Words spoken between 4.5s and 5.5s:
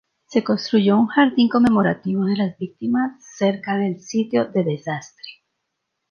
desastre.